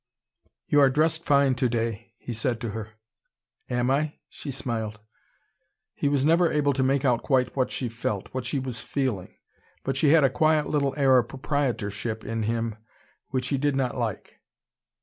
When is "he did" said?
13.49-13.75